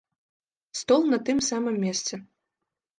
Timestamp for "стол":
0.79-1.01